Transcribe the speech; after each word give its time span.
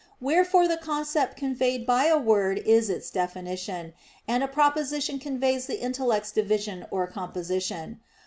Wherefore 0.19 0.67
the 0.67 0.77
concept 0.77 1.37
conveyed 1.37 1.85
by 1.85 2.05
a 2.05 2.17
word 2.17 2.57
is 2.57 2.89
its 2.89 3.11
definition; 3.11 3.93
and 4.27 4.41
a 4.41 4.47
proposition 4.47 5.19
conveys 5.19 5.67
the 5.67 5.79
intellect's 5.79 6.31
division 6.31 6.87
or 6.89 7.05
composition. 7.05 7.99